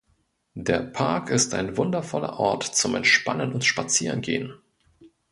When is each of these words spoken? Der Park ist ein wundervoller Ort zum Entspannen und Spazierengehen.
Der 0.55 0.79
Park 0.79 1.29
ist 1.29 1.53
ein 1.53 1.77
wundervoller 1.77 2.39
Ort 2.39 2.63
zum 2.63 2.95
Entspannen 2.95 3.53
und 3.53 3.63
Spazierengehen. 3.65 4.55